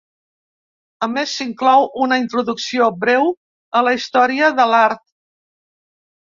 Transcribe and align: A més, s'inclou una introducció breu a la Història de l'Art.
A 1.07 1.09
més, 1.11 1.33
s'inclou 1.41 1.85
una 2.07 2.19
introducció 2.23 2.89
breu 3.05 3.31
a 3.81 3.87
la 3.91 3.95
Història 4.01 4.51
de 4.63 4.69
l'Art. 4.75 5.07